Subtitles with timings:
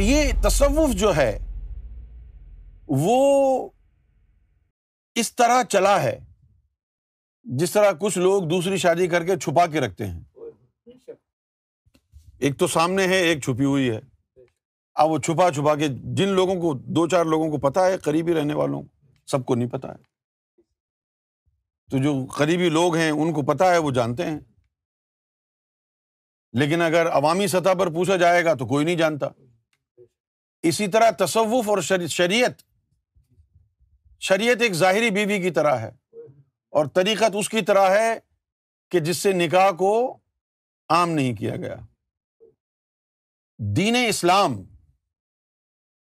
[0.00, 1.38] اب یہ تصوف جو ہے،
[2.88, 3.70] وہ
[5.14, 6.18] اس طرح چلا ہے،
[7.42, 10.20] جس طرح کچھ لوگ دوسری شادی کر کے چھپا کے رکھتے ہیں۔
[12.38, 14.00] ایک تو سامنے ہے، ایک چھپی ہوئی ہے۔
[14.94, 18.34] اب وہ چھپا چھپا کے جن لوگوں کو، دو چار لوگوں کو پتا ہے، قریبی
[18.34, 18.82] رہنے والوں
[19.26, 19.98] سب کو نہیں پتا ہے۔
[21.90, 24.40] تو جو قریبی لوگ ہیں، ان کو پتا ہے، وہ جانتے ہیں۔
[26.52, 29.26] لیکن اگر عوامی سطح پر پوچھا جائے گا تو کوئی نہیں جانتا۔
[30.62, 31.78] اسی طرح تصوف اور
[32.08, 32.62] شریعت۔
[34.20, 35.90] شریعت ایک ظاہری بیوی کی طرح ہے
[36.70, 38.18] اور طریقت اس کی طرح ہے
[38.90, 40.18] کہ جس سے نکاح کو
[40.88, 41.76] عام نہیں کیا گیا۔
[43.58, 44.62] دین اسلام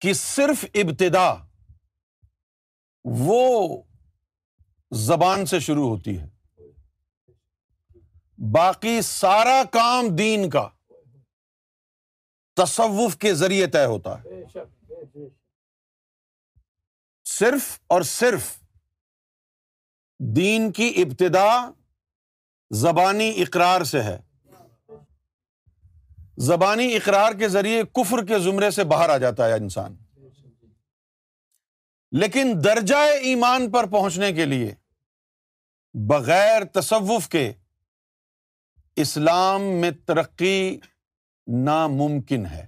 [0.00, 1.34] کی صرف ابتدا
[3.04, 3.82] وہ
[4.90, 6.28] زبان سے شروع ہوتی ہے۔
[8.52, 10.68] باقی سارا کام دین کا۔
[12.56, 14.28] تصوف کے ذریعے طے ہوتا ہے۔
[17.24, 18.42] صرف اور صرف
[20.18, 21.70] دین کی ابتدا
[22.70, 24.18] زبانی اقرار سے ہے۔
[26.38, 29.96] زبانی اقرار کے ذریعے کفر کے زمرے سے باہر آ جاتا ہے انسان۔
[32.12, 34.74] لیکن درجۂ ایمان پر پہنچنے کے لیے
[35.94, 37.52] بغیر تصوف کے
[38.96, 40.80] اسلام میں ترقی
[41.46, 42.66] ناممکن ہے۔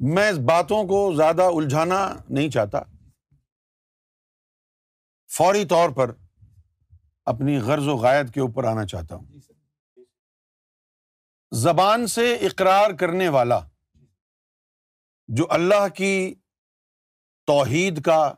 [0.00, 2.78] میں اس باتوں کو زیادہ الجھانا نہیں چاہتا۔
[5.36, 6.12] فوری طور پر
[7.24, 9.26] اپنی غرض و غائد کے اوپر آنا چاہتا ہوں۔
[11.54, 13.60] زبان سے اقرار کرنے والا
[15.28, 16.34] جو اللہ کی
[17.46, 18.34] توحید کا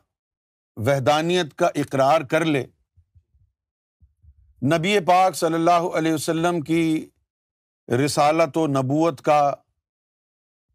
[0.75, 2.65] وحدانیت کا اقرار کر لے
[4.77, 7.09] نبی پاک صلی اللہ علیہ وسلم کی
[7.89, 9.53] رسالت و نبوت کا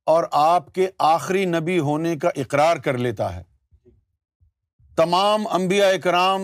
[0.07, 3.43] اور آپ کے آخری نبی ہونے کا اقرار کر لیتا ہے۔
[4.97, 6.41] تمام انبیاء اکرام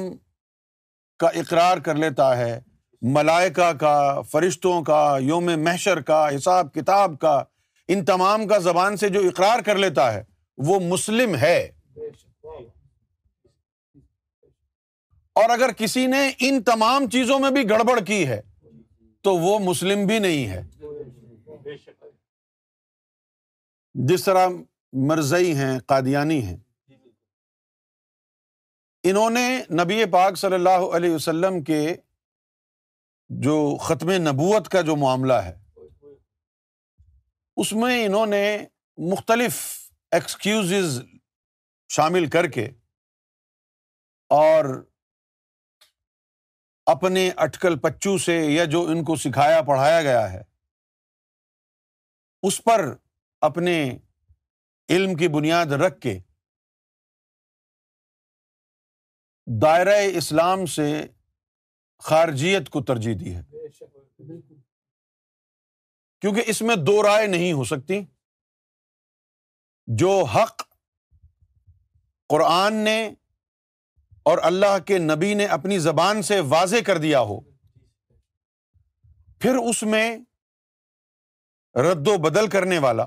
[1.19, 2.61] کا اقرار کر لیتا ہے۔
[3.03, 7.43] ملائکہ کا، فرشتوں کا، یوم محشر کا، حساب کتاب کا،
[7.89, 10.25] ان تمام کا زبان سے جو اقرار کر لیتا ہے،
[10.57, 11.69] وہ مسلم ہے۔
[15.33, 18.41] اور اگر کسی نے ان تمام چیزوں میں بھی گڑبڑ کی ہے
[19.27, 20.63] تو وہ مسلم بھی نہیں ہے۔
[23.95, 24.49] جس طرح
[24.93, 26.57] مرزئی ہیں، قادیانی ہیں۔
[29.03, 31.97] انہوں نے نبی پاک صلی اللہ علیہ وسلم کے
[33.29, 35.59] جو ختم نبوت کا جو معاملہ ہے،
[37.57, 38.67] اس میں انہوں نے
[38.97, 39.57] مختلف
[40.11, 41.03] ایکسکیوز
[41.89, 42.65] شامل کر کے
[44.29, 44.87] اور
[46.87, 50.43] اپنے اٹکل پچو سے یا جو ان کو سکھایا پڑھایا گیا ہے
[52.43, 52.81] اس پر
[53.41, 53.99] اپنے
[54.89, 56.19] علم کی بنیاد رکھ کے
[59.63, 61.07] دائرۂ اسلام سے
[61.99, 63.43] خارجیت کو ترجیح دی ہے۔
[66.21, 68.01] کیونکہ اس میں دو رائے نہیں ہو سکتی۔
[69.87, 70.63] جو حق
[72.29, 73.11] قرآن نے
[74.27, 77.41] اور اللہ کے نبی نے اپنی زبان سے واضح کر دیا ہو۔
[79.39, 80.19] پھر اس میں
[81.75, 83.07] رد و بدل کرنے والا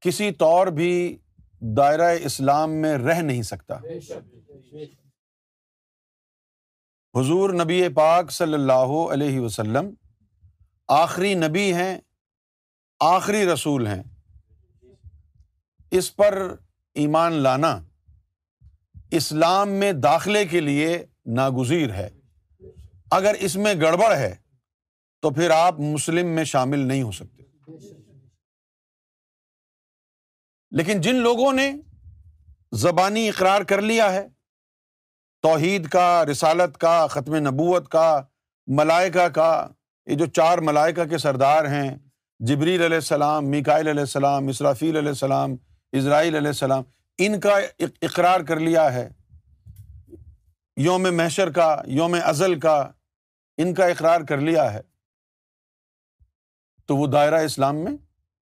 [0.00, 1.18] کسی طور بھی
[1.60, 3.74] دائرۂ اسلام میں رہ نہیں سکتا۔
[7.20, 9.94] حضور نبی پاک صلی اللہ علیہ وسلم
[10.88, 11.98] آخری نبی ہیں،
[13.00, 14.02] آخری رسول ہیں۔
[15.90, 16.54] اس پر
[16.94, 17.80] ایمان لانا
[19.10, 22.08] اسلام میں داخلے کے لیے ناگزیر ہے۔
[23.10, 24.36] اگر اس میں گڑبڑ ہے،
[25.22, 27.42] تو پھر آپ مسلم میں شامل نہیں ہو سکتے۔
[30.70, 31.72] لیکن جن لوگوں نے
[32.72, 34.28] زبانی اقرار کر لیا ہے،
[35.42, 38.22] توحید کا، رسالت کا، ختم نبوت کا،
[38.66, 39.68] ملائکہ کا،
[40.06, 41.96] یہ جو چار ملائکہ کے سردار ہیں،
[42.38, 45.56] جبریل علیہ السلام میکائل علیہ السلام، اسرافیل علیہ السلام،
[45.92, 46.82] اسرائیل علیہ السلام
[47.18, 47.58] ان کا
[48.02, 49.08] اقرار کر لیا ہے۔
[50.76, 52.90] یوم محشر کا، یوم ازل کا
[53.56, 54.80] ان کا اقرار کر لیا ہے۔
[56.86, 57.92] تو وہ دائرہ اسلام میں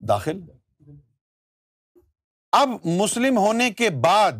[0.07, 0.39] داخل
[2.51, 4.31] اب مسلم ہونے کے بعد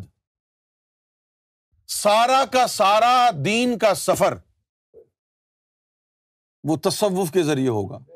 [1.88, 4.34] سارا کا سارا دین کا سفر
[6.64, 8.11] وہ تصوف کے ذریعے ہوگا۔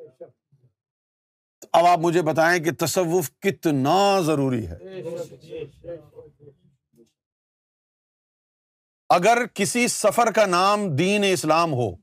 [1.78, 4.76] اب آپ مجھے بتائیں کہ تصوف کتنا ضروری ہے۔
[9.08, 11.96] اگر کسی سفر کا نام دین اسلام ہو،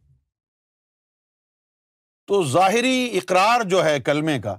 [2.26, 4.58] تو ظاہری اقرار جو ہے کلمے کا،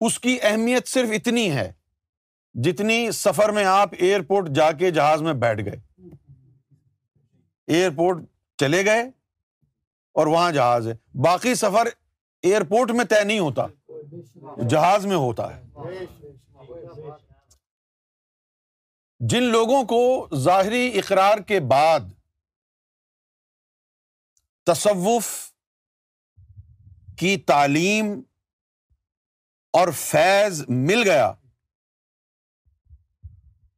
[0.00, 1.72] اس کی اہمیت صرف اتنی ہے
[2.54, 6.06] جتنی سفر میں آپ ایئرپورٹ جا کے جہاز میں بیٹھ گئے۔
[7.66, 8.18] ایئرپورٹ
[8.56, 9.02] چلے گئے
[10.12, 11.88] اور وہاں جہاز ہے۔ باقی سفر
[12.42, 13.66] ایئرپورٹ میں طے نہیں ہوتا۔
[14.70, 15.62] جہاز میں ہوتا ہے۔
[19.20, 22.00] جن لوگوں کو ظاہری اقرار کے بعد
[24.66, 25.52] تصوف
[27.18, 28.22] کی تعلیم
[29.72, 31.32] اور فیض مل گیا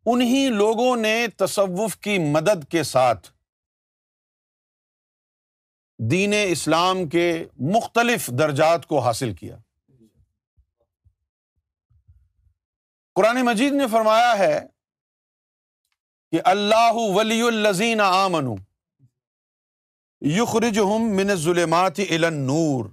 [0.07, 3.31] انہیں لوگوں نے تصوف کی مدد کے ساتھ
[6.11, 7.45] دین اسلام کے
[7.75, 9.57] مختلف درجات کو حاصل کیا۔
[13.15, 14.67] قرآن مجید نے فرمایا ہے
[16.31, 18.47] کہ اللہ ولی الزین آمن
[20.21, 22.01] یخرج ہم من ظلمات
[22.31, 22.85] نور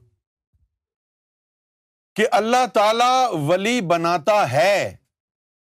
[2.15, 4.95] کہ اللہ تعالی ولی بناتا ہے،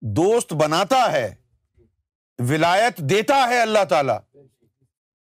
[0.00, 1.35] دوست بناتا ہے،
[2.38, 4.38] ولایت دیتا ہے اللہ تعالی۔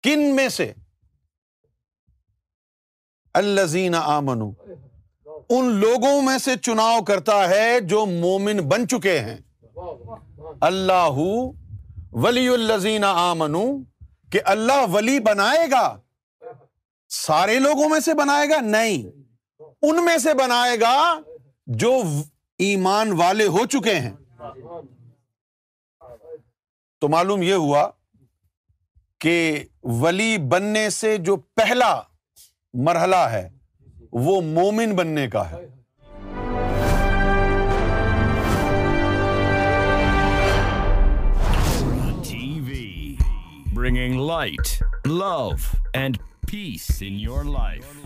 [0.03, 0.73] کن میں سے؟
[3.33, 4.41] الزین آمن
[5.49, 9.37] ان لوگوں میں سے چناؤ کرتا ہے جو مومن بن چکے ہیں۔
[10.61, 11.09] اللہ
[12.11, 13.83] ولی الزین آمن
[14.31, 15.97] کہ اللہ ولی بنائے گا۔
[17.09, 19.09] سارے لوگوں میں سے بنائے گا؟ نہیں۔
[19.81, 21.19] ان میں سے بنائے گا
[21.67, 22.01] جو
[22.57, 24.13] ایمان والے ہو چکے ہیں۔
[27.01, 27.89] تو معلوم یہ ہوا
[29.19, 32.01] کہ ولی بننے سے جو پہلا
[32.73, 33.52] مرحلہ ہے
[34.15, 35.67] وہ مومن بننے کا ہے۔
[43.73, 45.49] Bringing light love
[45.93, 46.17] and
[46.51, 48.05] peace in your life